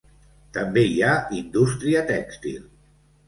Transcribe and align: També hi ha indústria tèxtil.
També 0.55 0.83
hi 0.91 0.95
ha 1.09 1.11
indústria 1.41 2.03
tèxtil. 2.09 2.67